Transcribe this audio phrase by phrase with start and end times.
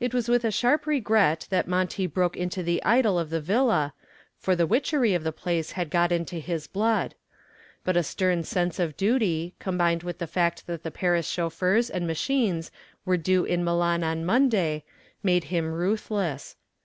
[0.00, 3.94] It was with a sharp regret that Monty broke into the idyl of the villa,
[4.36, 7.14] for the witchery of the place had got into his blood.
[7.84, 12.04] But a stern sense of duty, combined with the fact that the Paris chauffeurs and
[12.04, 12.72] machines
[13.04, 14.82] were due in Milan on Monday,
[15.22, 16.56] made him ruthless.